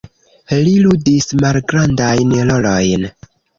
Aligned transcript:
Li 0.67 0.73
ludis 0.85 1.29
malgrandajn 1.45 2.35
rolojn. 2.51 3.09